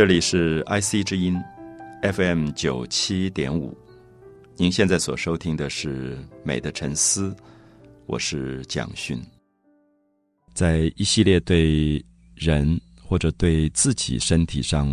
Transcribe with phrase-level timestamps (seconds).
[0.00, 1.38] 这里是 IC 之音
[2.14, 3.76] ，FM 九七点五。
[4.56, 7.28] 您现在所收听的是《美的沉思》，
[8.06, 9.22] 我是蒋勋。
[10.54, 12.02] 在一系列对
[12.34, 14.90] 人或者对自己身体上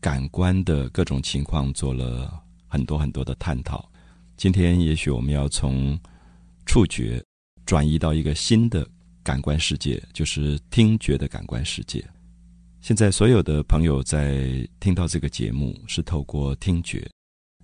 [0.00, 2.32] 感官的各种情况做了
[2.66, 3.86] 很多很多的探讨。
[4.38, 6.00] 今天也许我们要从
[6.64, 7.22] 触觉
[7.66, 8.88] 转移到一个新的
[9.22, 12.02] 感官世界，就是听觉的感官世界。
[12.84, 14.46] 现在所有的朋友在
[14.78, 17.08] 听到这个节目是透过听觉，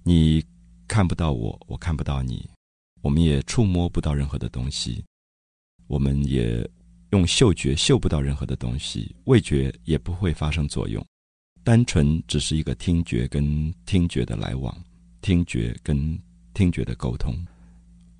[0.02, 0.42] 你
[0.88, 2.48] 看不到我，我看不到你，
[3.02, 5.04] 我们也触摸不到任何的东西，
[5.88, 6.66] 我们也
[7.10, 11.04] 用嗅觉嗅不到任何的东西，味觉也不会发生作用，
[11.62, 14.74] 单纯只是一个听觉跟听觉的来往，
[15.20, 16.18] 听觉跟
[16.54, 17.36] 听觉的沟通。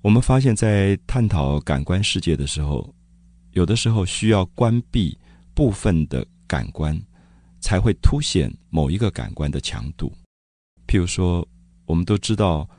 [0.03, 2.93] 我们发现，在探讨感官世界的时候，
[3.53, 5.17] 有的时候需要关闭
[5.55, 6.23] 部分的。
[6.51, 7.01] 感官
[7.61, 10.11] 才会凸显某一个感官的强度。
[10.85, 11.47] 譬如说，
[11.85, 12.69] 我们都知道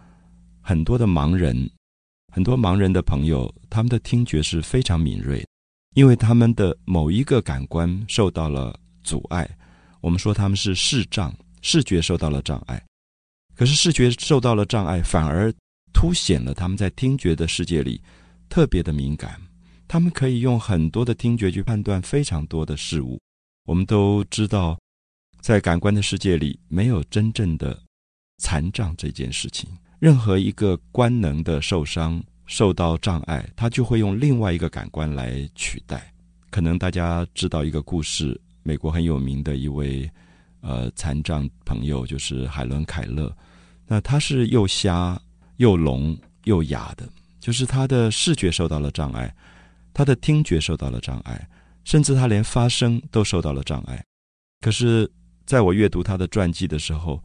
[0.60, 1.70] 很多的盲人，
[2.34, 5.42] 很多盲人的朋友，他们的听觉是非常敏锐，
[5.94, 9.48] 因为他们的某一个感官受到了阻碍。
[10.02, 12.84] 我们说他们是视障，视觉受到了障碍。
[13.54, 15.50] 可是视觉受到了障碍，反而
[15.94, 18.02] 凸显了他们在听觉的世界里
[18.50, 19.40] 特别的敏感。
[19.88, 23.18] 他们可以用很多的听觉去判断非常多的事物。
[23.64, 24.76] 我们都知道，
[25.40, 27.80] 在感官的世界里，没有真正的
[28.38, 29.70] 残障这件事情。
[30.00, 36.12] 任何一个官能的受伤、受到障碍，他就会用另外一个感官来取代。
[36.50, 40.10] 可能大家知道一个故事，美国很有名的一位
[40.60, 43.32] 呃残障朋友，就是海伦·凯勒。
[43.86, 45.20] 那他是又瞎
[45.58, 47.08] 又聋又哑的，
[47.38, 49.32] 就是他的视觉受到了障碍，
[49.94, 51.48] 他的听觉受到了障碍。
[51.84, 54.04] 甚至他连发声都受到了障碍，
[54.60, 55.10] 可是，
[55.44, 57.22] 在我阅读他的传记的时候，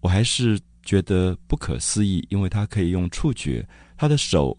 [0.00, 4.58] 我还是觉得不可思议，因为他可以用触觉，他的手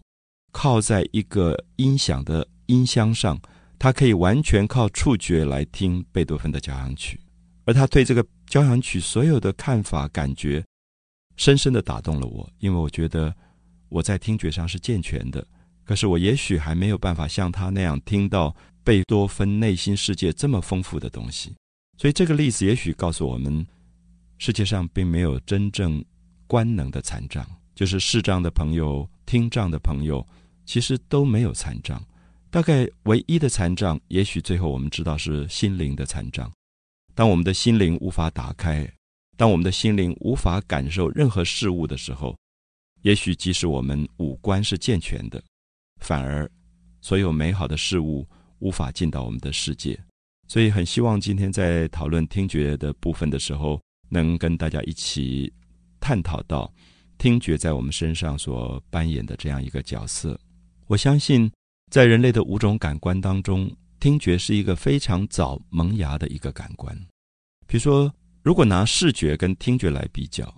[0.50, 3.38] 靠在一个音响的音箱上，
[3.78, 7.20] 他可以完全靠触觉来听贝多芬的交响曲，
[7.66, 10.64] 而他对这个交响曲所有的看法、感觉，
[11.36, 13.34] 深深的打动了我，因为我觉得
[13.90, 15.46] 我在听觉上是健全的，
[15.84, 18.56] 可是我也许还没有办法像他那样听到。
[18.84, 21.54] 贝多芬内心世界这么丰富的东西，
[21.96, 23.66] 所以这个例子也许告诉我们，
[24.36, 26.04] 世界上并没有真正
[26.46, 27.44] 官能的残障，
[27.74, 30.24] 就是视障的朋友、听障的朋友，
[30.66, 32.00] 其实都没有残障。
[32.50, 36.52] 大概唯一的残障，也许最后我们知道是心灵的残障。
[37.14, 38.86] 当我们的心灵无法打开，
[39.38, 42.36] 当我们的心灵无法感受任何事物的时候，
[43.00, 45.42] 也许即使我们五官是健全的，
[46.02, 46.48] 反而
[47.00, 48.28] 所有美好的事物。
[48.64, 49.96] 无法进到我们的世界，
[50.48, 55.52] 所以很希望今天在讨论听觉的部分的时候，能跟大家一起
[56.00, 56.72] 探讨到
[57.18, 60.40] 听觉在我们身上所扮演的这样一个角色。
[60.86, 61.52] 我相信，
[61.90, 63.70] 在人类的五种感官当中，
[64.00, 66.96] 听觉是一个非常早萌芽的一个感官。
[67.66, 68.10] 比如说，
[68.42, 70.50] 如果拿视觉跟听觉来比较，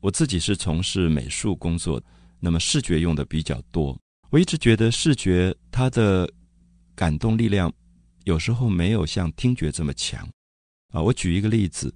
[0.00, 2.02] 我自己是从事美术工作，
[2.40, 3.94] 那么视觉用的比较多。
[4.30, 6.26] 我一直觉得视觉它的。
[6.94, 7.72] 感动力量
[8.24, 10.28] 有时候没有像听觉这么强
[10.92, 11.00] 啊！
[11.00, 11.94] 我举一个例子，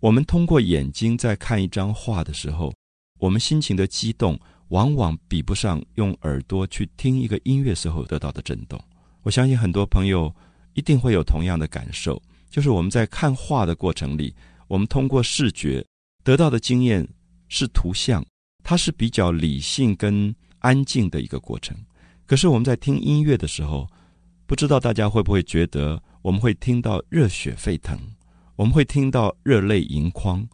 [0.00, 2.72] 我们通过眼睛在看一张画的时候，
[3.18, 4.38] 我们心情的激动
[4.68, 8.82] 往往比不上用耳朵去听一个音乐时候得到的震动。
[9.22, 10.34] 我相信很多朋友
[10.74, 14.34] 一定会有同样的感受，就是我们在看画的过程里，
[14.66, 15.84] 我们通过视觉
[16.24, 17.06] 得到的经验
[17.48, 18.24] 是图像，
[18.64, 21.76] 它是比较理性跟安静的一个过程。
[22.26, 23.88] 可是我们在听音乐的时候，
[24.48, 27.98] 不知道大家会不会觉得，我们会听到热血沸腾，
[28.56, 30.48] 我们会听到热泪盈眶，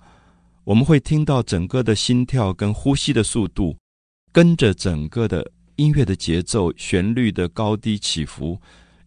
[0.65, 3.79] 我们会听到整个的心跳跟呼吸的速度，
[4.33, 8.61] 跟着整个的音乐的节奏、旋律的高低起伏、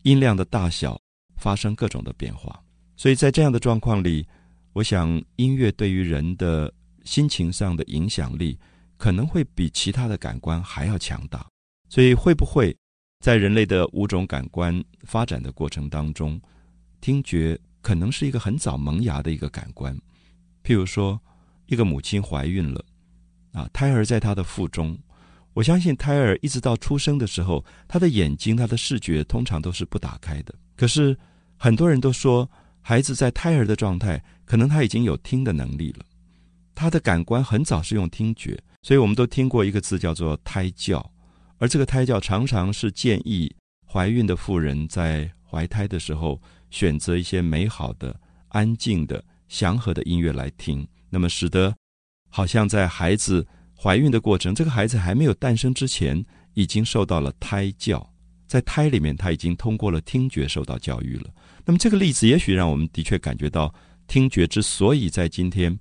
[0.04, 0.98] 音量的大小
[1.36, 2.58] 发生各种的变化。
[2.96, 4.26] 所以在这样的状况里，
[4.72, 6.74] 我想音乐对于人的
[7.04, 8.58] 心情上的影响力，
[8.96, 11.46] 可能会比其他的感官还要强大。
[11.90, 12.74] 所以会不会？
[13.20, 16.40] 在人类的五种感官发展的过程当中，
[17.02, 19.98] 听觉可能是一个很早萌芽的一个感官。
[20.64, 21.20] 譬如说，
[21.66, 22.84] 一个母亲怀孕了，
[23.54, 24.98] 啊，胎儿在她的腹中，
[25.54, 30.54] 我相信胎儿一直到出生的时候，他的眼睛、他的视觉通常都是不打开的。
[30.76, 31.18] 可是
[31.58, 32.50] 很多人都说，
[32.82, 36.06] 孩子在胎儿的状态，可能他已经有听的能力了，
[36.76, 41.12] 他的感官很早是用听觉，所以我们都听过一个字叫做胎教。
[41.60, 43.54] 而这个胎教常常是建议
[43.86, 48.20] 怀孕的妇人在怀胎的时候选择一些美好的、
[48.50, 51.74] 安静的、祥和的音乐来听，那么使得
[52.30, 53.46] 好像在孩子
[53.76, 56.24] 怀孕的过程，这个孩子还没有诞生之前，
[56.54, 58.08] 已经受到了胎教，
[58.46, 61.34] 在胎里面他已经通过了听觉受到教育了。
[61.66, 63.74] 那么这个例子也许让我们的确感觉到，
[64.08, 65.78] 听觉之所以在今天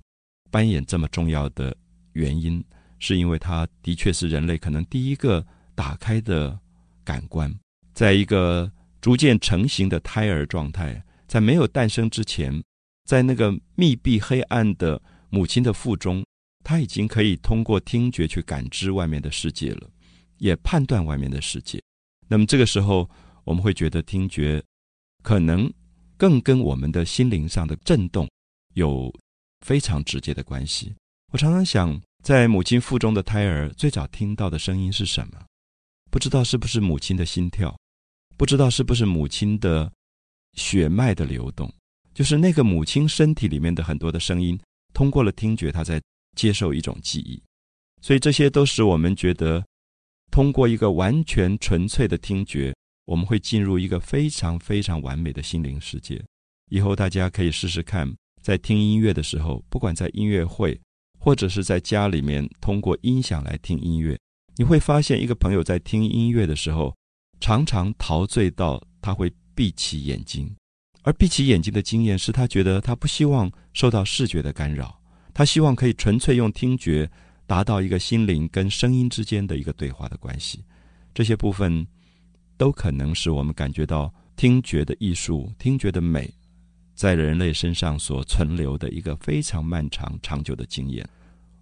[0.49, 1.75] 扮演这么重要的
[2.13, 2.63] 原因，
[2.99, 5.45] 是因为它的确是人类可能第一个
[5.77, 6.59] 打开的
[7.05, 7.53] 感官，
[7.93, 8.69] 在一个
[8.99, 11.01] 逐渐成型的胎儿状态。
[11.27, 12.63] 在没有诞生之前，
[13.03, 16.25] 在那个密闭黑暗的母亲的腹中，
[16.63, 19.89] 他已经可以通过听觉去感知外面的世界了，
[20.37, 21.81] 也判断外面的世界。
[22.27, 23.07] 那么这个时候，
[23.43, 24.63] 我们会觉得听觉
[25.21, 25.71] 可能
[26.15, 28.27] 更跟我们的心灵上的震动
[28.73, 29.13] 有
[29.65, 30.95] 非常直接的关系。
[31.33, 35.45] 我常常想，在母亲腹中的胎儿最早听到的声音是什么？
[36.09, 37.77] 不知道是不是母亲的心跳？
[38.35, 39.91] 不知道是不是母亲的？
[40.53, 41.71] 血脉的流动，
[42.15, 44.59] 就是那个母亲身体里面的很多的声音，
[44.91, 46.01] 通过了听觉，她在
[46.35, 47.39] 接受一种记忆。
[48.01, 49.63] 所以这些都使我们觉得，
[50.31, 52.73] 通过一个完全纯粹的听觉，
[53.05, 56.19] 我们会进入一个非常非常完美的心灵世界。
[56.71, 58.11] 以后大家可以试试看，
[58.41, 60.79] 在听音乐的时候，不管在音乐会，
[61.19, 64.17] 或者是在家里面通过音响来听音乐，
[64.57, 66.93] 你会发现，一个朋友在听音乐的时候，
[67.39, 69.31] 常常陶醉到他会。
[69.57, 70.55] 闭起眼睛，
[71.01, 74.95] 而闭起眼睛的经验是他觉得他不希望受到视觉的干扰，
[75.33, 77.09] 他希望可以纯粹用听觉
[77.47, 80.63] 达到一个心灵跟声音之间的一个对话的关系。
[81.11, 81.83] 这些部分
[82.55, 86.31] 都可能是我们感觉到听觉的艺术、听觉的美，
[86.93, 91.03] 在人类身上所存留的一个非常漫长、长久的经验。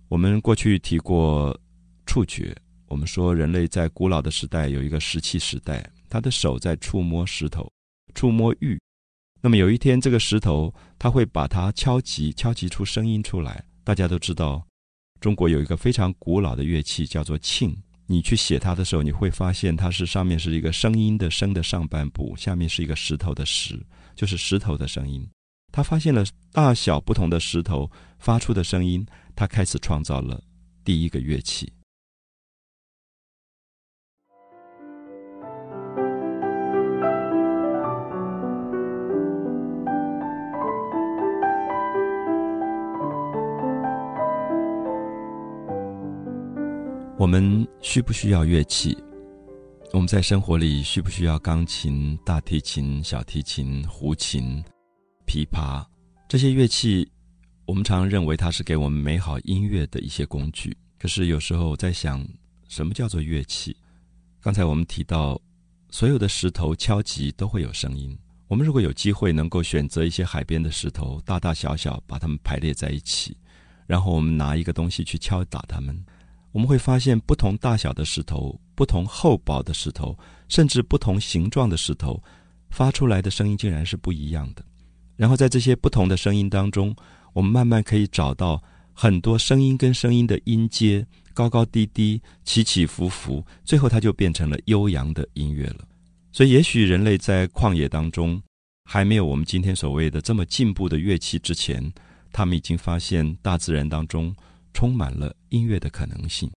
[0.10, 1.58] 我们过去提过
[2.06, 2.54] 触觉，
[2.88, 7.72] 我们说人类在古老的时代有一个石器时代，他的手在触摸石头。
[8.14, 8.80] 触摸玉，
[9.42, 13.62] 那么有一天，这个石头它会把它敲击，敲击出声音出来。
[13.84, 14.66] 大家都知道，
[15.20, 17.76] 中国有一个非常古老的乐器叫做磬。
[18.08, 23.78] 你去写它的时候，你会发现它是上面是一个声音的“声”的上半部，下面是一个石头的“石”，
[24.16, 25.28] 就是石头的声音。
[25.74, 26.24] 他发现了
[26.54, 29.06] 大小不同的石头发出的声音，
[29.36, 30.42] 他开始创造了
[30.86, 31.70] 第一个乐器。
[47.25, 48.95] 我们需不需要乐器？
[49.92, 54.63] 我们在生活里需不需要钢琴、大提琴、小提琴、胡琴、
[55.25, 55.83] 琵琶
[56.30, 57.12] 这些乐器？
[57.66, 60.77] 我们常认为它是给我们美好音乐的一些工具。
[61.00, 62.24] 可是有时候在想，
[62.68, 63.75] 什么叫做乐器？
[64.39, 65.42] 刚才我们提到，
[65.89, 68.16] 所有的石头敲击都会有声音。
[68.48, 73.36] 我们如果有机会能够选择一些海边的石头，大大小小，把它们排列在一起，
[73.88, 76.05] 然后我们拿一个东西去敲打它们。
[76.56, 82.24] 我们会发现，不同大小的石头、不同厚薄的石头，甚至不同形状的石头，
[82.70, 84.64] 发出来的声音竟然是不一样的。
[85.18, 86.96] 然后在这些不同的声音当中，
[87.34, 95.80] 我们慢慢可以找到很多声音跟声音的音阶，高高低低、起起伏伏，最后它就变成了悠扬的音乐了。
[96.32, 98.42] 所以，也许人类在旷野当中
[98.86, 101.92] 还没有我们今天所谓的这么进步的乐器之前，
[102.32, 104.34] 他们已经发现大自然当中。
[104.75, 106.51] 充满了音乐的可能性。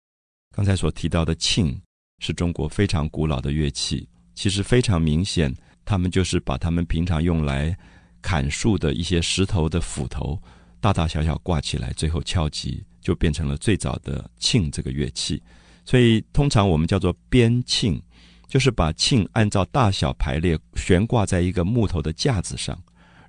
[0.55, 1.79] 刚才所提到的磬
[2.19, 7.75] 是中国非常古老的乐器，其实非常明显，他们就是把他们平常用来
[8.21, 10.37] 砍树的一些石头的斧头，
[10.81, 15.41] 大大小小挂起来，最后敲击，就变成了最早的磬这个乐器。
[15.85, 18.03] 所以，通常我们叫做编磬，
[18.49, 22.77] 就是把磬按照大小排列，悬挂在一个木头的架子上，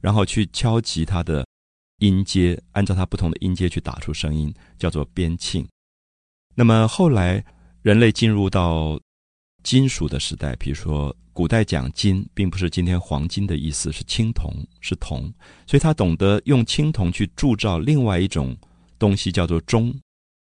[0.01, 1.46] 然后去敲击它的。
[2.00, 5.65] 音阶按照它不同的音阶去打出声音，叫做编磬。
[6.56, 7.44] 那么后来
[7.82, 9.00] 人类进入到
[9.63, 15.32] 金属的时代，比如说古代讲金，并不是今天黄金的意思，是青铜，是铜，
[15.65, 18.58] 所以他懂得用青铜去铸造另外一种
[18.98, 19.94] 东西，叫做钟，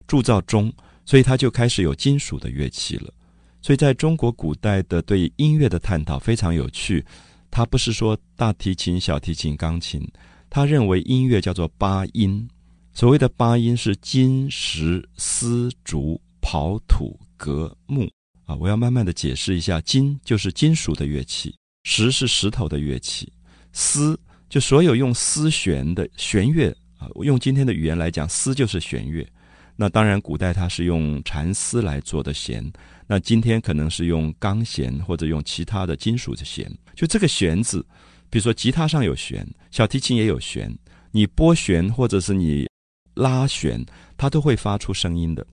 [0.07, 0.73] 铸造钟，
[1.05, 3.13] 所以他就开始有金属的乐器了。
[3.61, 7.05] 所以在中国古代的对音乐的探讨非常有趣，
[7.51, 10.07] 他不是说大提琴、小提琴、钢琴。
[10.49, 12.47] 他认为音乐叫做八音，
[12.93, 18.09] 所谓的八音是金、石、丝、竹、刨、土、革、木
[18.45, 18.55] 啊。
[18.55, 23.31] 我要慢慢的解释一下：金就是金属的乐器，石是石头的乐器，
[23.73, 24.17] 丝
[24.49, 27.07] 就所有用丝弦的弦乐啊。
[27.23, 29.27] 用今天的语言来讲，丝就是弦乐。
[29.75, 32.65] 那当然，古代它是用蚕丝来做的弦，
[33.05, 36.71] 那今天可能是用钢弦或者用其他的金属的弦。
[36.95, 37.85] 就这个弦子。
[38.29, 40.73] 比如说，吉他上有弦，小提琴也有弦。
[41.11, 42.67] 你拨弦或者是你
[43.13, 43.83] 拉弦，
[44.17, 45.45] 它都会发出声音的。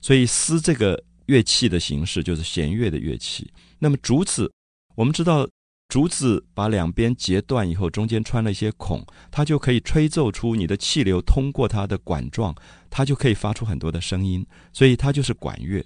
[0.00, 3.52] 所以丝这个乐器的形式就是弦乐的乐器。
[3.78, 4.50] 那么竹子，
[4.94, 5.46] 我们知道
[5.88, 12.54] 竹子把两边截断以后，中间穿了一些孔，它就可以吹奏出你的气流通过它的管状，
[12.88, 14.46] 它就可以发出很多的声音。
[14.72, 15.84] 所以它就是管乐。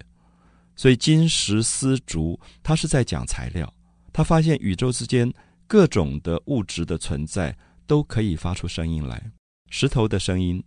[0.75, 3.71] 所以金石丝竹，它是在讲材料。
[4.13, 5.29] 他发现宇宙之间
[5.67, 7.55] 各种的物质的存在
[7.87, 9.31] 都可以发出声音来，
[9.69, 10.63] 石头的声音、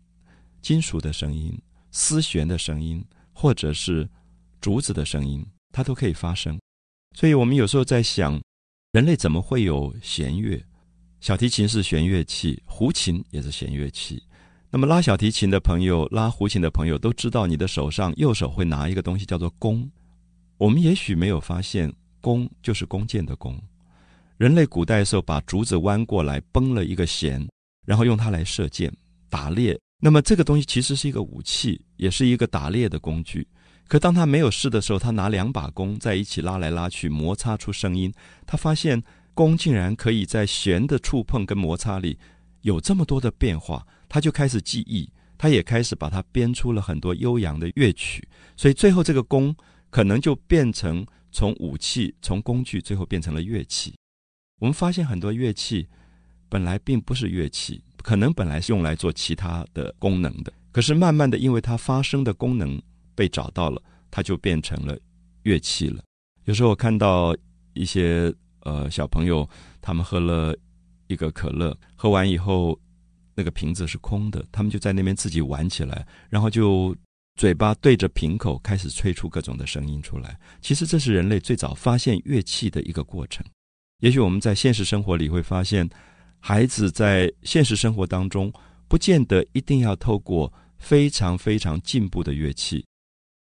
[0.60, 1.56] 金属的声音、
[1.90, 4.08] 丝弦的声音，或者是
[4.60, 6.58] 竹子的声音，它都可以发声。
[7.16, 8.40] 所以我们有时候在想，
[8.92, 10.62] 人类怎么会有弦乐？
[11.20, 14.22] 小提琴是弦乐器，胡琴也是弦乐器。
[14.70, 19.90] 那么拉小提琴的朋友、拉胡琴的朋友都知道，你的手上右手会拿一个东西叫做弓。
[20.58, 23.58] 我们也许没有发现，弓就是弓箭的弓。
[24.38, 27.44] 人类古代的时候，把竹子弯过来，绷了一个弦，
[27.84, 28.90] 然后用它来射箭、
[29.28, 29.78] 打猎。
[30.00, 33.46] 那么这个东西其实是一个武器，也是一个打猎的工具。
[33.88, 38.12] 可当他没有事的时候，他拿两把弓在一起拉来拉去，摩擦出声音。
[38.46, 39.02] 他发现
[39.34, 42.16] 弓竟然可以在弦的触碰跟摩擦里
[42.60, 48.26] 有这么多的变化，他就开始记忆，他也开始把它编出了很多悠扬的乐曲。
[48.56, 49.54] 所以最后这个弓。
[49.90, 51.02] 可能就变成
[51.32, 53.94] 从武器、从工具，最后变成了乐器。
[54.58, 55.86] 我们发现很多乐器
[56.48, 60.52] 本来并不是乐器，可能本来是用来做其他的功能的。
[60.72, 62.80] 可是慢慢的，因为它发声的功能
[63.14, 64.98] 被找到了，它就变成了
[65.42, 66.02] 乐器了。
[66.44, 67.36] 有时候我看到
[67.72, 69.48] 一些呃小朋友，
[69.80, 70.56] 他们喝了
[71.06, 72.78] 一个可乐，喝完以后
[73.34, 76.94] 那个瓶子是空的，他们就在那边自己玩起来，然后就。
[77.36, 83.46] 嘴巴对着瓶口开始吹出各种的声音出来，其实这是人类最早发现乐器的一个过程。
[83.98, 85.88] 也许我们在现实生活里会发现，
[86.40, 88.52] 孩子在现实生活当中
[88.86, 92.84] 不见得一定要透过非常非常进步的乐器，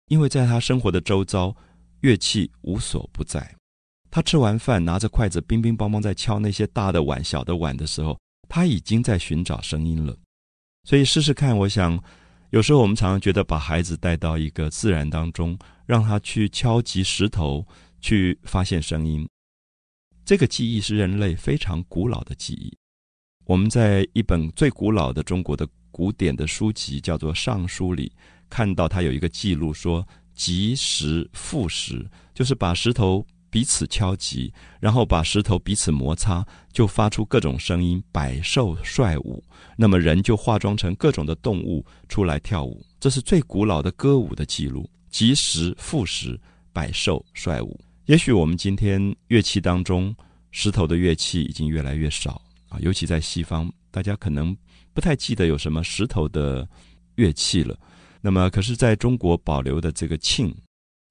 [0.09, 1.55] 因为在他生活的周遭，
[2.01, 3.55] 乐器无所不在。
[4.11, 8.19] 他吃完饭拿着筷子乒乒乓乓在敲那些大的碗、小的碗的时候，
[8.49, 10.17] 他已经在寻找声音了。
[10.85, 12.03] 所以试试看，我想。
[12.51, 15.57] 有时候我们常常觉得把孩子带到一个自然当中，
[15.87, 17.65] 让他去敲击石头，
[18.01, 19.25] 去发现声音。
[20.31, 22.73] 这个记忆是人类非常古老的记忆。
[23.47, 28.13] 我们在一本最古老的中国的古典的书籍，叫做《尚书》里，
[28.49, 33.27] 看到它有一个记录，说“击石复石”，就是把石头。
[33.51, 38.01] 彼此敲击，然后把石头彼此摩擦，就发出各种声音。
[38.13, 39.43] 百兽率舞，
[39.77, 42.87] 那么人就化妆成各种的动物出来跳舞。
[43.01, 44.89] 这是最古老的歌舞的记录。
[45.11, 46.41] 即时复时，
[46.73, 47.77] 百兽率舞。
[48.07, 50.15] 也许我们今天乐器当中，
[50.51, 54.57] 石头的乐器已经越来越少啊，尤其在西方，大家可能
[54.93, 56.69] 不太记得有什么石头的
[57.15, 57.79] 乐器了。
[58.21, 60.55] 那么，可是在中国保留的这个磬。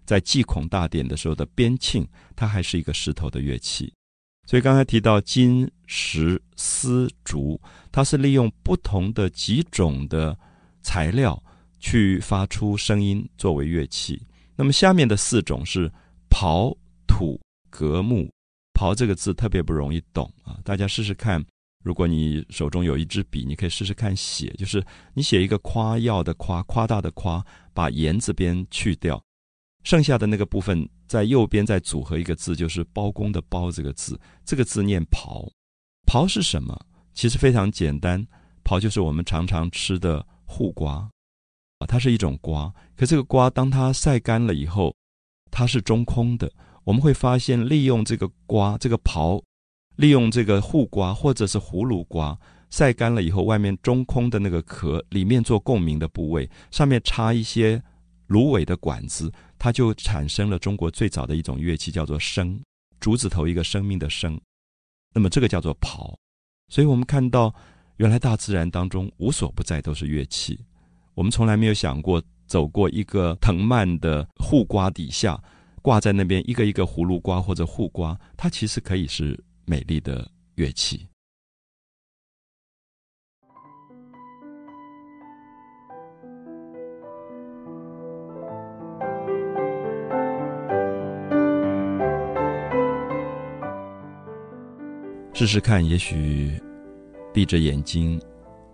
[0.05, 2.03] 在祭孔大典的时候的边磬，
[2.36, 3.93] 它还是一个石头的乐器。
[4.48, 10.36] 所以刚才提到金石丝竹，它是利用不同的几种的
[10.81, 11.39] 材料
[11.79, 14.19] 去发出声音作为乐器。
[14.55, 15.91] 那么下面的四种是
[16.29, 16.75] 刨、
[17.07, 18.29] 土、革、木。
[18.74, 21.43] 刨这个字特别不容易懂啊，大家试试看。
[21.83, 29.21] 如果你手中有一支笔，你可以试试看写，就是你写一个夸耀的夸，夸大的夸，把言字边去掉。
[29.83, 35.50] 剩下的那个部分在右边再组合一个字，就是“包公”的“包”这个字，这个字念“刨”。
[36.05, 36.77] 刨是什么？
[37.13, 38.25] 其实非常简单，
[38.63, 41.09] 刨就是我们常常吃的护瓜
[41.79, 42.74] 啊，它是一种瓜。
[42.95, 44.93] 可这个瓜当它晒干了以后，
[45.51, 46.51] 它是中空的。
[46.84, 49.41] 我们会发现，利用这个瓜，这个刨，
[49.98, 52.38] 利用这个护瓜或者是葫芦瓜
[52.70, 57.82] 晒干了以后，外面中空的那个壳，里面做共鸣的部位，上面插一些
[58.27, 59.32] 芦苇的管子。
[59.58, 62.58] 它就产生了中国最早的一种乐器，叫做笙，
[63.00, 64.39] 竹字头一个生命的生，
[65.13, 66.15] 那么这个叫做刨。
[66.70, 67.53] 所以我们看到，
[67.98, 70.58] 原来大自然当中无所不在都是乐器。
[71.13, 75.39] 我们从来没有想过走过一个藤蔓的护瓜底下，
[75.84, 81.06] 挂在那边一个一个葫芦瓜或者护瓜，它其实可以是美丽的乐器。
[95.32, 96.60] 试试看，也许
[97.34, 98.20] 闭着眼睛，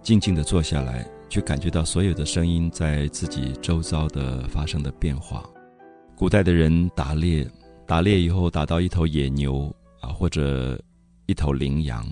[0.02, 5.44] 静静的坐下来，去感觉到所有的声音在自己周遭的发生的变化。
[6.16, 7.46] 古代的人打猎，
[7.86, 10.82] 打猎以后打到一头野牛啊，或者
[11.26, 12.08] 一头羚羊，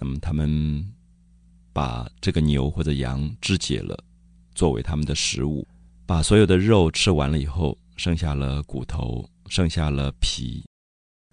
[0.00, 0.84] 那么他们
[1.72, 3.96] 把这个牛或者羊肢解了，
[4.54, 5.66] 作为他们的食物，
[6.06, 10.64] 把所有的肉吃完了以后，剩下了骨头，剩下了皮。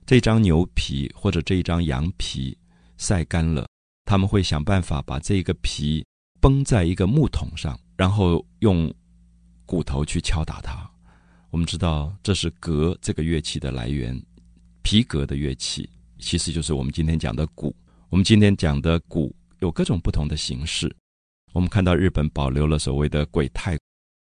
[0.05, 2.55] 这张牛皮或者这一张羊皮
[2.97, 3.65] 晒干了，
[4.05, 6.05] 他们会想办法把这个皮
[6.43, 8.93] 绷在一个木桶上，然后用
[9.65, 10.91] 骨头去敲打它。
[11.51, 14.21] 我们知道这是革这个乐器的来源，
[14.81, 17.73] 皮革的乐器其实就是我们今天讲的鼓。
[18.09, 20.93] 我们今天讲的鼓有各种不同的形式。
[21.53, 23.79] 我们看到日本保留了所谓的鬼太，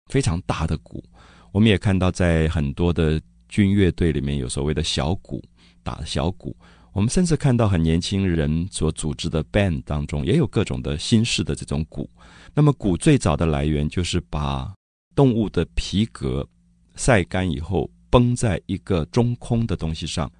[0.08, 1.02] 非常大的鼓。
[1.50, 5.42] 我们也看到在很多的军乐队里面有所谓的小鼓，
[5.82, 6.56] 打小鼓。
[6.92, 12.08] 我们甚至看到很年轻人所组织的 band 当中也有各种的新式的这种鼓。
[12.54, 14.72] 那么鼓最早的来源就是把
[15.14, 16.46] 动物的皮革。
[16.94, 20.30] 晒干以后，绷在一个中空的东西上，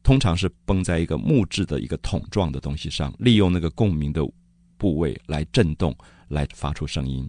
[0.00, 4.22] 通常是绷在一个木质的一个桶状的东西上，利用那个共鸣的
[4.76, 5.92] 部位来震动，
[6.28, 7.28] 来发出声音。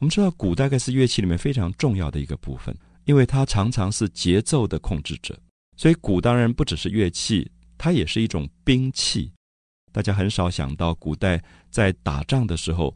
[0.00, 5.38] 我们知道鼓大概是乐器里面非常重要的一个部分，因为它常常是节奏的控制者。
[5.76, 7.48] 所以鼓当然不只是乐器，
[7.80, 9.32] 它也是一种兵器。
[9.90, 12.94] 大家很少想到，古代在打仗的时候，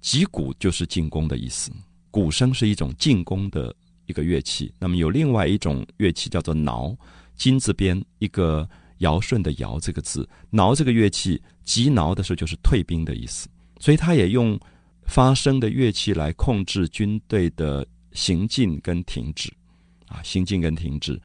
[0.00, 1.70] 击鼓就是进攻的意思，
[2.10, 3.72] 鼓声是一种进攻的。
[4.06, 6.94] 一个乐器，那么有另外一种乐器叫做挠，
[7.36, 13.48] 金字边一个尧舜的尧这个字，挠这个乐器，击挠的时候就是退兵的意思，
[13.80, 14.60] 所以他也用
[15.06, 19.50] 发声的乐器来控制军队的行进跟停止，
[20.08, 21.18] 啊，行进跟停止。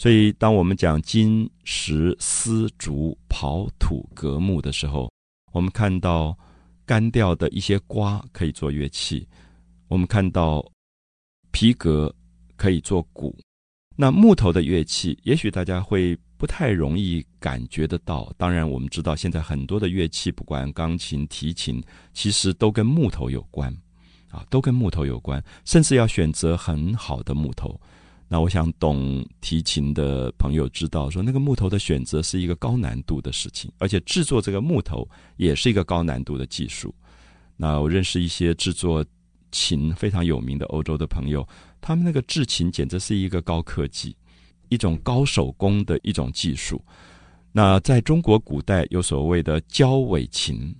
[0.00, 5.12] 所以当我们讲金石丝竹刨土革木的时候，
[5.52, 6.34] 我们看到
[6.86, 9.28] 干掉的一些瓜可以做乐器，
[9.88, 10.64] 我们看到
[11.50, 12.10] 皮革。
[12.60, 13.34] 可以做鼓，
[13.96, 18.30] 那木头的乐器，也许大家会不太容易感觉得到。
[18.36, 21.82] 当然，我们知道现在很多的乐器，不管钢琴、提琴，
[22.12, 23.74] 其实都跟木头有关，
[24.28, 27.80] 啊，都跟木头有关，甚至要选择很好的木头。
[28.32, 35.04] 那我想懂提琴的朋友知道，说那个木头的选择是一个高难度的事情，而且制作这个木头
[35.36, 36.94] 也是一个高难度的技术。
[37.56, 39.04] 那我认识一些制作
[39.50, 41.44] 琴非常有名的欧洲的朋友。
[41.80, 44.14] 他们那个制琴简直是一个高科技，
[44.68, 46.80] 一种高手工的一种技术。
[47.50, 50.72] 那在中国古代有所谓的交尾琴，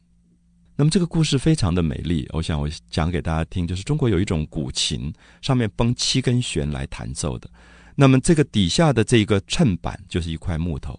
[0.81, 2.27] 那么这个故事非常的美丽。
[2.33, 5.13] 我想我讲给大家听，就是中国有一种古琴，
[5.43, 7.51] 上面绷七根弦来弹奏的。
[7.95, 10.99] 那么这个底下的这个衬板就是一块木头，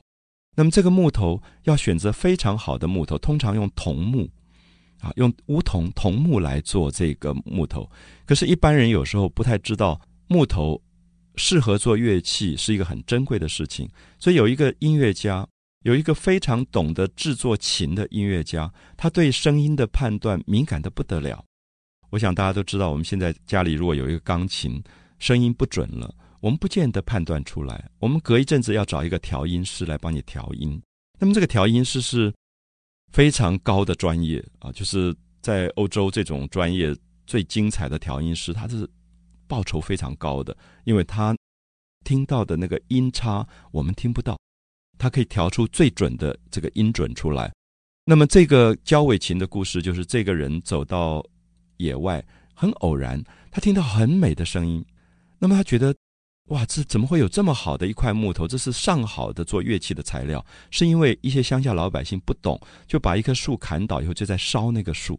[0.56, 4.30] 那么这个木头要选择非常好的木头，通常用桐木。
[5.00, 7.90] 啊，用梧桐、桐木来做这个木头，
[8.28, 10.80] 可是，一般人有时候不太知道木头
[11.38, 13.90] 适合做乐器是一个很珍贵的事情。
[14.20, 15.44] 所以，有一个音乐家，
[15.82, 21.44] 有一个非常懂得制作琴的音乐家，他对声音的判断敏感的不得了。
[22.10, 24.84] 我想大家都知道，我们现在家里如果有一个钢琴，
[25.20, 27.90] 声音不准了，我们不见得判断出来。
[28.00, 30.82] 我们隔一阵子要找一个调音师来帮你调音。
[31.20, 32.34] 那么，这个调音师是。
[33.14, 36.96] 非常高的专业啊，就是在欧洲这种专业
[37.28, 38.90] 最精彩的调音师，他是
[39.50, 41.36] 报酬非常高的，因为他
[42.06, 44.40] 听到的那个音差我们听不到，
[45.02, 47.52] 他可以调出最准的这个音准出来。
[48.06, 51.26] 那么这个焦尾琴的故事，就是这个人走到
[51.78, 54.86] 野外，很偶然，他听到很美的声音，
[55.40, 55.96] 那么他觉得。
[56.48, 58.46] 哇，这怎么会有这么好的一块木头？
[58.46, 65.18] 这是上好的做乐器的材料，是因为一些乡下老百姓不懂，就把一棵树砍倒以后就在烧那个树。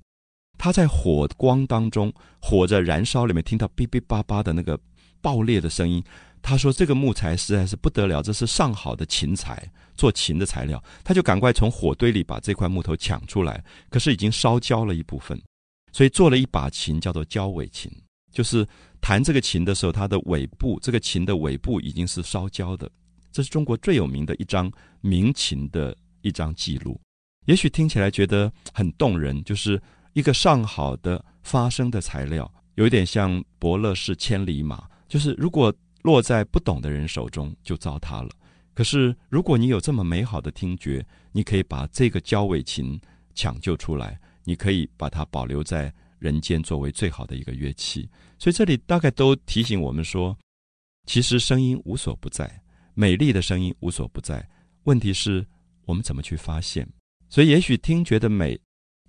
[0.59, 4.79] 他在火光当中，火在燃烧里面听到哔哔叭叭的那个
[5.23, 6.05] 爆裂的声音。
[6.42, 10.83] 他说这个木材实在是不得了，这是上好的琴材，做琴的材料。
[11.02, 15.40] 他就赶快从火堆里把这块木头抢出来，可是已经烧焦了一部分，
[15.92, 17.90] 所以做了一把琴，叫做焦尾琴，
[18.33, 18.66] 就是。
[19.05, 22.88] 弹这个琴的时候，它的尾部，这个琴的尾部已经是烧焦的。
[23.33, 27.00] 这是中国最有名的一张鸣琴的一张记录。
[27.46, 38.30] 也许听起来觉得很动人，就是一个上好的发声的材料，有一点像伯乐是千里马，就是如果落在不懂的人手中，就糟蹋了。
[38.74, 43.00] 可是如果你有这么美好的听觉，你可以把这个交尾琴
[43.34, 45.92] 抢救出来，你可以把它保留在。
[46.18, 50.38] 人间作为最好的一个乐器，所以这里大概都提醒我们说，
[51.04, 52.62] 其实声音无所不在，
[52.94, 54.48] 美丽的声音无所不在。
[54.84, 55.44] 问题是
[55.84, 56.88] 我们怎么去发现？
[57.28, 58.56] 所以也许听觉的美，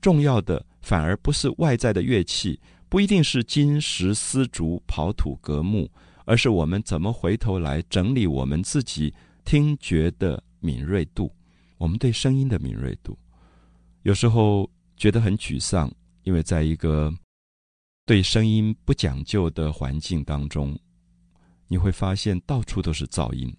[0.01, 5.88] 重要的反而不是外在的乐器，不一定是金石丝竹刨土革木，
[6.26, 9.14] 而是我们怎么回头来整理我们自己
[9.46, 11.32] 听觉的敏锐度，
[11.78, 13.18] 我们对声音的敏锐度。
[14.04, 15.92] 有时候觉得很沮丧。
[16.24, 17.14] 因为在一个
[18.06, 20.74] 对声音不讲究的环境当中，
[21.68, 23.54] 你会发现到处都是噪音，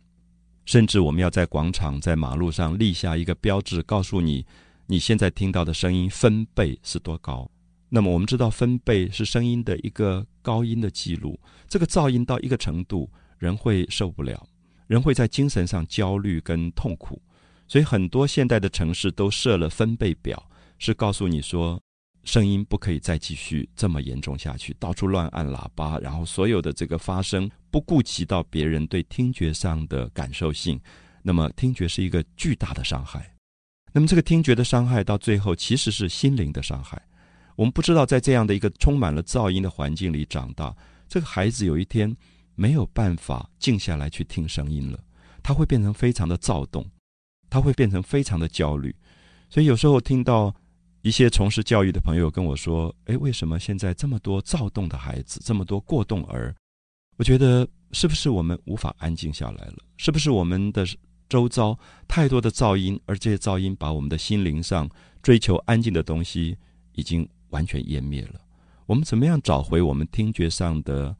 [0.64, 4.46] 甚至我们要在广场、在马路上立下一个标志，告诉你
[4.86, 7.46] 你现在听到的声音分贝是多高。
[7.88, 11.38] 那么我们知道，分贝是声音的一个高音的记录。
[11.68, 14.46] 这个噪音到一个程度，人会受不了，
[14.86, 17.20] 人会在精神上焦虑跟痛苦。
[17.68, 21.80] 所以很多现代的城市都设了分贝表，是告诉你说，
[22.24, 30.80] 声音不可以再继续这么严重下去，到处乱按喇叭，然后所有的这个发声不顾及到别人对听觉上的感受性，
[31.22, 33.34] 那么听觉是一个巨大的伤害。
[33.92, 37.00] 那么这个听觉的伤害到最后其实是心灵的伤害。
[37.56, 40.74] 我们不知道，在这样的一个充满了噪音的环境里长大，
[41.08, 42.16] 这个孩子有一天
[42.56, 44.98] 没有办法静下来去听声音了，
[45.40, 46.84] 他会变成非常的躁动，
[47.48, 48.92] 他会变成非常的焦虑。
[49.48, 50.52] 所以有时候听到
[51.02, 56.52] 一些从事教育的朋友跟我说：“诶，为什么现在这么多躁动的孩子，这么多过动儿？”
[57.16, 59.76] 我觉得是不是我们无法安静下来了？
[59.96, 60.84] 是不是我们的
[61.28, 64.90] 周遭太多的噪音，而这些噪音把我们的心灵上
[65.22, 66.58] 追求安静的东西
[66.94, 67.28] 已经。
[67.54, 68.40] 完全湮灭了。
[68.84, 71.16] 我们怎么样找回我们听觉上的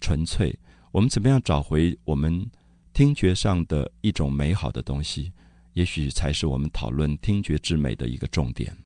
[0.00, 0.54] 纯粹？
[0.92, 2.46] 我们怎么样找回我们
[2.92, 5.32] 听觉上的一种美好的东西？
[5.72, 8.76] 也许才是我们讨论听觉之美的一个重点。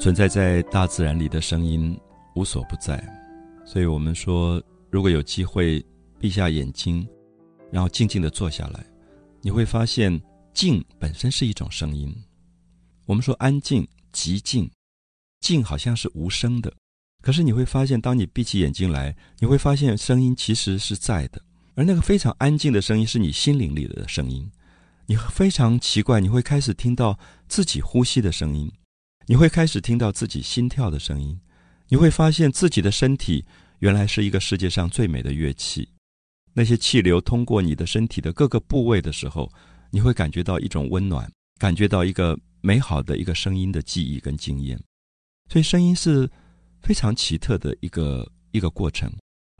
[0.00, 1.94] 存在在大自然里的声音
[2.34, 2.98] 无所不在，
[3.66, 5.84] 所以我们说，如果有机会
[6.18, 7.06] 闭下眼睛，
[7.70, 8.82] 然后静静的坐下来，
[9.42, 10.18] 你会发现
[10.54, 12.10] 静本身是一种声音。
[13.04, 14.70] 我们说安静、极静，
[15.40, 16.72] 静好像是无声的，
[17.20, 21.42] 可是你会发现，当你闭起眼睛来，你会发现声音其实是在的，
[21.74, 24.50] 而那个非常安静的声音是你心灵里的声音。
[25.04, 28.72] 你非常奇怪，你会开始听到自己呼吸的声音。
[29.30, 31.40] 你会开始听到自己心跳的声音，
[31.86, 33.44] 你会发现自己的身体
[33.78, 35.88] 原来是一个世界上最美的乐器。
[36.52, 39.48] 那些气流通过你的身体的各个部位的时候，
[39.92, 44.76] 你会感觉到一种温暖，感觉到一个美好的一个声音的记忆跟经验。
[45.48, 46.28] 所以，声音是
[46.82, 49.08] 非常奇特的一个一个过程。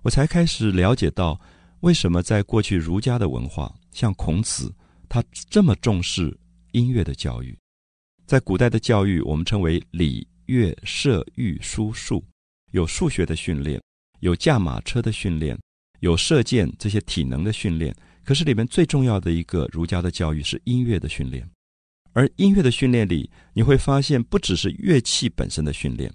[0.02, 1.40] 我才开始了解到，
[1.82, 4.74] 为什么在过去儒家的文化，像孔子，
[5.08, 6.36] 他这么重视
[6.72, 7.56] 音乐的教育。
[8.30, 12.24] 在古代的教育，我们称为礼乐射御书数，
[12.70, 13.82] 有数学的训练，
[14.20, 15.58] 有驾马车的训练，
[15.98, 17.92] 有射箭这些体能的训练。
[18.22, 21.44] 可是里面最重要的一个儒家的教育是音乐的训练，
[22.12, 26.14] 而音乐的训练里，你会发现不只是乐器本身的训练。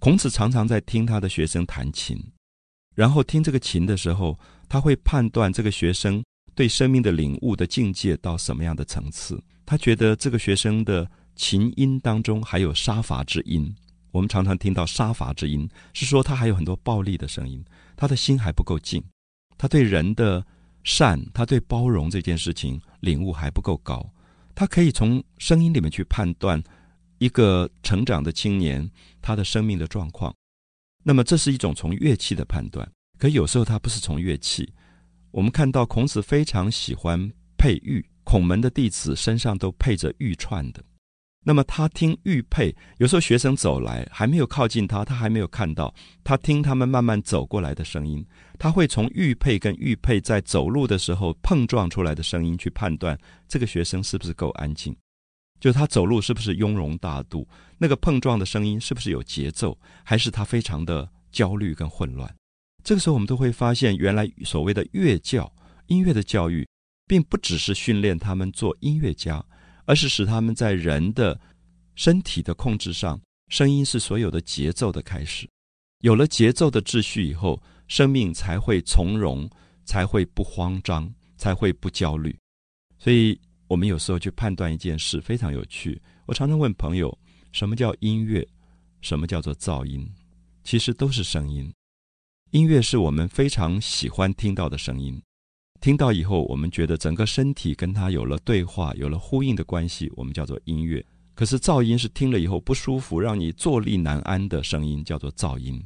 [0.00, 2.22] 孔子常常在听他的学生弹琴，
[2.94, 6.22] 然后听这个琴的时候，他会判断这个学生
[6.54, 9.42] 对生命的领悟的境界到什么样的层次。
[9.64, 11.10] 他觉得这个学生的。
[11.38, 13.72] 琴音当中还有杀伐之音，
[14.10, 17.64] 我们常常听到杀伐之音，是说他还有很多暴力的声音，
[17.96, 19.02] 他的心还不够静，
[19.56, 20.44] 他对人的
[20.82, 24.04] 善，他对包容这件事情领悟还不够高，
[24.52, 26.60] 他可以从声音里面去判断
[27.18, 28.90] 一个成长的青年
[29.22, 30.34] 他的生命的状况。
[31.04, 34.70] 那么这是一种从乐器的判断，可有时候他不是从乐器。
[35.30, 40.82] 我们看到孔子非常喜欢佩玉，孔门的弟子身上都配着玉串的。
[41.48, 45.94] 那么他听玉佩，有时候学生走来还没有靠近他，他还没有看到。
[46.22, 48.22] 他听他们慢慢走过来的声音，
[48.58, 54.94] 他会从玉佩跟玉佩在走路的时候碰撞出来的声音去判断这个学生是不是够安静，
[55.58, 62.30] 就他走路是不是雍容大度，那个碰撞的声音是不是有节奏，还是他非常的焦虑跟混乱。
[62.84, 65.50] 这个时候我们都会发现，原来所谓的乐教、
[65.86, 66.68] 音乐的教育，
[67.06, 69.42] 并不只是训练他们做音乐家。
[69.88, 71.40] 而是使他们在人的
[71.94, 75.48] 身体的控制上，声音是所有的节奏的开始。
[76.00, 79.48] 有了节奏的秩序以后，生命才会从容，
[79.86, 82.38] 才会不慌张，才会不焦虑。
[82.98, 86.00] 所以，我们有时候去判断一件事非常有趣。
[86.26, 87.18] 我常常问朋友：
[87.52, 88.46] 什么叫音乐？
[89.00, 90.06] 什么叫做噪音？
[90.64, 91.72] 其实都是声音。
[92.50, 95.18] 音乐是我们非常喜欢听到的声音。
[95.80, 101.04] 听到以后，我们觉得整个身体跟它有了对话，有了呼应的关系，我们叫做音乐。
[101.34, 105.80] 可是噪音是听了以后不舒服，让你坐立难安的声音，叫做噪音。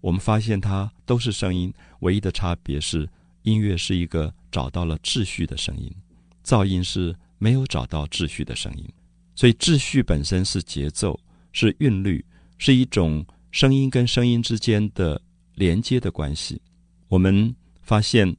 [0.00, 3.08] 我们发现它都是声音，唯一的差别是
[3.42, 5.94] 音乐是一个找到了秩序的声音，
[6.42, 8.88] 噪音是没有找到秩序的声音。
[9.34, 11.18] 所以秩序本身是节奏，
[11.52, 12.24] 是韵律，
[12.56, 15.20] 是一种声音跟声音之间的
[15.54, 16.60] 连接的关系。
[17.08, 18.34] 我们发现，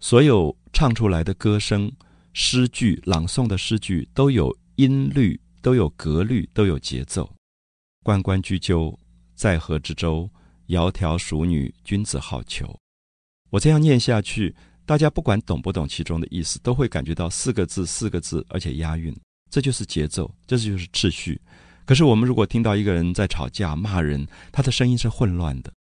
[0.00, 1.90] 所有唱出来的歌声、
[2.32, 7.30] 诗句、朗诵的诗句都有音律，都有格律，都有节奏。
[8.02, 8.98] 关关雎鸠，
[9.34, 10.28] 在河之洲。
[10.68, 12.68] 窈窕淑女，君子好逑。
[13.50, 14.52] 我这样念下去，
[14.84, 19.16] 大家不管懂不懂其中的意思，都会感觉到四个字，四个字，而且押韵。
[19.48, 21.40] 这就是节奏，这就是秩序。
[21.84, 25.72] 可是我们如果听到一个人在吵架、骂人，他的声音是混乱的，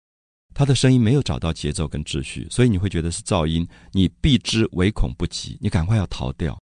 [0.55, 6.57] 他的声音没有找到节奏跟秩序，所以你会觉得是噪音，你避之唯恐不及，你赶快要逃掉。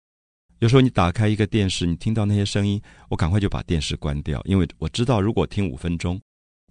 [0.58, 6.20] 有时候你打开一个电视，你听到那些声音，我赶快就把电视关掉，因为我知道如果听五分钟，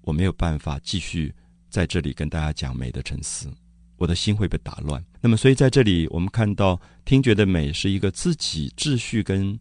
[0.03, 1.33] 我没有办法继续。
[1.69, 3.49] 在这里跟大家讲美的沉思，
[3.97, 5.01] 我的心会被打乱。
[5.21, 9.57] 那么，所以在这里我们看到听觉的美是一个自己秩序跟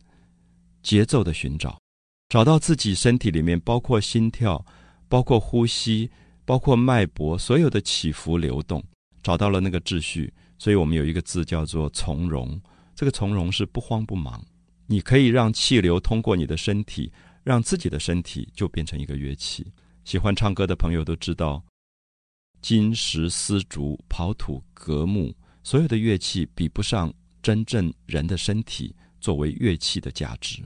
[0.81, 1.79] 节奏的寻找，
[2.27, 4.65] 找到自己身体里面包括心跳、
[5.07, 6.09] 包括呼吸、
[6.49, 8.83] 包括脉搏所有的起伏流动，
[9.21, 10.33] 找到了那个秩序。
[10.57, 12.59] 所以我们有一个字叫做从容。
[12.95, 14.43] 这个从容是不慌不忙，
[14.87, 17.11] 你可以让气流通过你的身体，
[17.43, 19.71] 让自己的身体就变成一个乐器。
[20.03, 21.63] 喜欢唱歌的朋友都知道。
[22.63, 25.31] 金石丝竹刨土革木，
[25.61, 30.63] 所有的乐器比不上真正人的身体作为乐器的价值。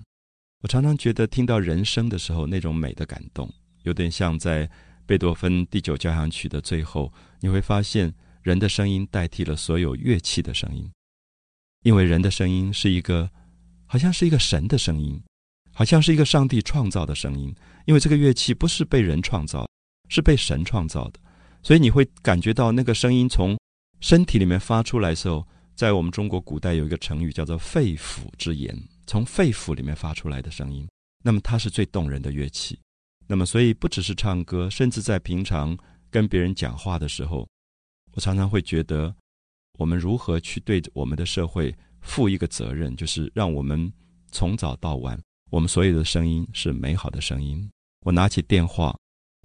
[0.62, 4.67] 我常常觉得听到人声的时候，那种美的感动，有点像在
[5.13, 10.91] 贝多芬第九交响曲的最后，你会发现人的声音代替了所有乐器的声音，
[11.84, 13.30] 因为人的声音是一个，
[13.86, 15.21] 好像是一个神的声音，
[15.71, 17.54] 好像是一个上帝创造的声音，
[17.86, 19.69] 因为这个乐器不是被人创造，
[20.10, 21.19] 是被神创造的。
[21.62, 23.56] 所以你会感觉到那个声音从
[23.99, 30.88] 身体里面发出来的时候，在我们中国古代有一个成语叫做“肺腑之言”，从肺腑里面发出来的声音，
[31.23, 32.80] 那么它是最动人的乐器。
[33.27, 35.77] 那么，所以不只是唱歌，甚至在平常
[36.09, 37.47] 跟别人讲话的时候，
[38.13, 39.13] 我常常会觉得，
[39.79, 43.91] 我们如何去对我们的社会负一个责任，就是让我们
[44.31, 45.19] 从早到晚，
[45.51, 47.69] 我们所有的声音是美好的声音。
[48.05, 48.95] 我拿起电话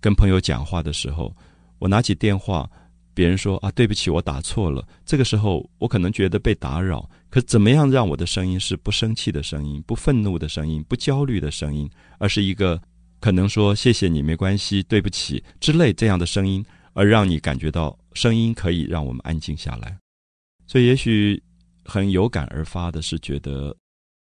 [0.01, 1.35] 跟朋友讲话的时候。
[1.81, 2.69] 我拿起电话，
[3.15, 4.85] 别人说啊，对不起，我打错了。
[5.05, 7.09] 这个时候，我可能觉得被打扰。
[7.31, 11.89] 可怎么样让我的声音是不生气的声音、不愤怒的声音、不焦虑的声音，
[12.19, 12.83] 而是一个
[13.21, 19.97] 可能说谢谢你、没关系、对不起之类这样的声音，而让你感觉到声音可以让我们安静下来。
[20.67, 21.43] 所以，也许
[21.85, 23.75] 很有感而发的是，觉得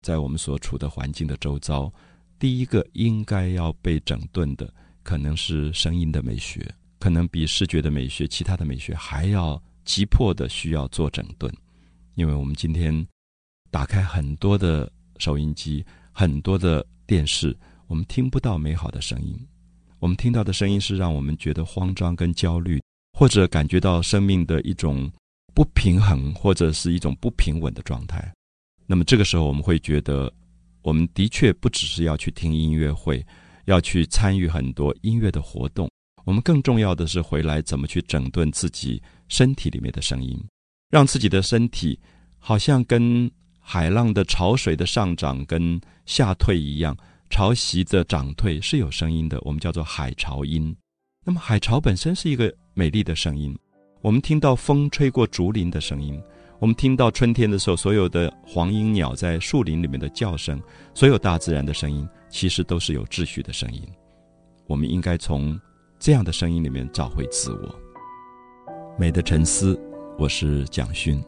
[0.02, 1.91] 在我们所处的环境的周遭，
[2.39, 4.71] 第一个应该要被整顿的，
[5.04, 6.69] 可能是声音的美学。
[7.00, 11.52] 可能比视觉的美学、其他的美学还要急迫的需要做整顿，
[12.15, 13.08] 因为我们今天
[13.69, 17.56] 打开很多的收音机、很多的电视，
[17.88, 19.39] 我们听不到美好的声音。
[20.00, 22.82] 我们听到的声音是让我们觉得慌张跟焦虑，
[23.13, 25.10] 或者感觉到生命的一种
[25.56, 28.32] 不平衡，或者是一种不平稳的状态。
[28.86, 30.32] 那么这个时候，我们会觉得，
[30.82, 33.26] 我们的确不只是要去听音乐会，
[33.65, 35.89] 要去参与很多音乐的活动。
[36.26, 40.38] 我们更重要的是回来怎么去整顿自己身体里面的声音，
[40.89, 41.97] 让自己的身体
[42.38, 46.95] 好像跟海浪的潮水的上涨跟下退一样，
[47.30, 50.76] 潮汐的涨退是有声音的，我们叫做海潮音。
[51.26, 53.58] 那么海潮本身是一个美丽的声音，
[54.02, 56.22] 我们听到风吹过竹林的声音，
[56.60, 60.62] 我们听到春天的时候所有的黄莺鸟在树林里面的叫声，
[60.94, 63.82] 所有大自然的声音其实都是有秩序的声音。
[64.66, 65.60] 我们应该从。
[66.00, 67.76] 这样的声音里面找回自我，
[69.00, 69.76] 美的沉思。
[70.16, 71.20] 我是蒋勋。